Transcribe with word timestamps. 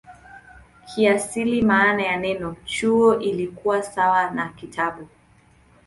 Kiasili 0.85 1.61
maana 1.61 2.03
ya 2.03 2.17
neno 2.17 2.55
"chuo" 2.65 3.19
ilikuwa 3.19 3.83
sawa 3.83 4.31
na 4.31 4.49
"kitabu". 4.49 5.07